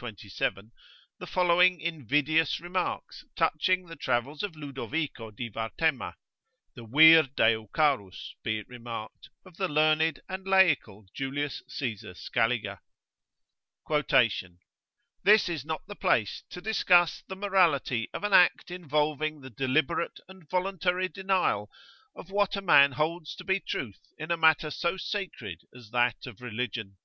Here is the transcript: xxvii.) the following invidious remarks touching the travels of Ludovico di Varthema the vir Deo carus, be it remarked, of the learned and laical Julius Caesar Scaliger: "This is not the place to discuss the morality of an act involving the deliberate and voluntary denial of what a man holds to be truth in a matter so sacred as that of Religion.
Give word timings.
xxvii.) 0.00 0.70
the 1.18 1.26
following 1.26 1.80
invidious 1.80 2.60
remarks 2.60 3.24
touching 3.34 3.86
the 3.86 3.96
travels 3.96 4.44
of 4.44 4.54
Ludovico 4.54 5.32
di 5.32 5.50
Varthema 5.50 6.14
the 6.76 6.86
vir 6.86 7.24
Deo 7.34 7.66
carus, 7.74 8.36
be 8.44 8.60
it 8.60 8.68
remarked, 8.68 9.30
of 9.44 9.56
the 9.56 9.66
learned 9.66 10.20
and 10.28 10.46
laical 10.46 11.06
Julius 11.12 11.64
Caesar 11.68 12.14
Scaliger: 12.14 12.78
"This 15.24 15.48
is 15.48 15.64
not 15.64 15.82
the 15.88 15.96
place 15.96 16.44
to 16.50 16.60
discuss 16.60 17.24
the 17.26 17.34
morality 17.34 18.08
of 18.14 18.22
an 18.22 18.32
act 18.32 18.70
involving 18.70 19.40
the 19.40 19.50
deliberate 19.50 20.20
and 20.28 20.48
voluntary 20.48 21.08
denial 21.08 21.68
of 22.14 22.30
what 22.30 22.54
a 22.54 22.62
man 22.62 22.92
holds 22.92 23.34
to 23.34 23.42
be 23.42 23.58
truth 23.58 23.98
in 24.16 24.30
a 24.30 24.36
matter 24.36 24.70
so 24.70 24.96
sacred 24.96 25.62
as 25.74 25.90
that 25.90 26.26
of 26.26 26.40
Religion. 26.40 26.98